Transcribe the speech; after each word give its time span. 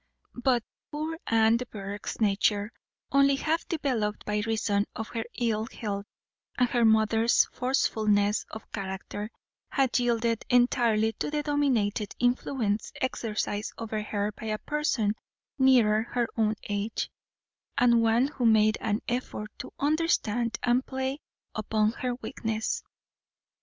But 0.33 0.63
poor 0.89 1.19
Anne 1.27 1.57
de 1.57 1.67
Bourgh's 1.67 2.19
nature, 2.19 2.71
only 3.11 3.35
half 3.35 3.67
developed 3.67 4.25
by 4.25 4.39
reason 4.39 4.87
of 4.95 5.09
her 5.09 5.25
ill 5.39 5.67
health 5.67 6.07
and 6.57 6.67
her 6.69 6.83
mother's 6.83 7.45
forcefulness 7.53 8.43
of 8.49 8.71
character, 8.71 9.29
had 9.69 9.99
yielded 9.99 10.43
entirely 10.49 11.13
to 11.19 11.29
the 11.29 11.43
dominating 11.43 12.07
influence 12.17 12.91
exercised 12.99 13.73
over 13.77 14.01
her 14.01 14.31
by 14.31 14.45
a 14.47 14.57
person 14.57 15.13
nearer 15.59 16.01
her 16.01 16.27
own 16.35 16.55
age, 16.67 17.11
and 17.77 18.01
one 18.01 18.29
who 18.29 18.45
made 18.47 18.79
an 18.81 19.01
effort 19.07 19.51
to 19.59 19.71
understand 19.77 20.57
and 20.63 20.83
play 20.83 21.19
upon 21.53 21.91
her 21.91 22.15
weakness. 22.15 22.81